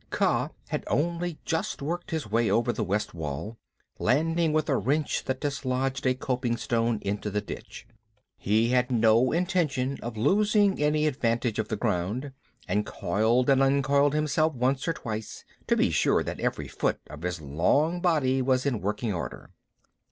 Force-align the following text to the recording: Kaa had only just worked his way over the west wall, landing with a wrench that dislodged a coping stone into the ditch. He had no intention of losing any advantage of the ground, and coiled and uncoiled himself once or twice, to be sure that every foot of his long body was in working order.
Kaa 0.09 0.49
had 0.69 0.83
only 0.87 1.37
just 1.45 1.79
worked 1.79 2.09
his 2.09 2.25
way 2.25 2.49
over 2.49 2.73
the 2.73 2.83
west 2.83 3.13
wall, 3.13 3.59
landing 3.99 4.51
with 4.51 4.67
a 4.67 4.75
wrench 4.75 5.23
that 5.25 5.39
dislodged 5.39 6.07
a 6.07 6.15
coping 6.15 6.57
stone 6.57 6.97
into 7.03 7.29
the 7.29 7.39
ditch. 7.39 7.85
He 8.39 8.69
had 8.69 8.89
no 8.89 9.31
intention 9.31 9.99
of 10.01 10.17
losing 10.17 10.81
any 10.81 11.05
advantage 11.05 11.59
of 11.59 11.67
the 11.67 11.75
ground, 11.75 12.31
and 12.67 12.83
coiled 12.83 13.47
and 13.47 13.61
uncoiled 13.61 14.15
himself 14.15 14.55
once 14.55 14.87
or 14.87 14.93
twice, 14.93 15.45
to 15.67 15.77
be 15.77 15.91
sure 15.91 16.23
that 16.23 16.39
every 16.39 16.67
foot 16.67 16.97
of 17.07 17.21
his 17.21 17.39
long 17.39 18.01
body 18.01 18.41
was 18.41 18.65
in 18.65 18.81
working 18.81 19.13
order. 19.13 19.51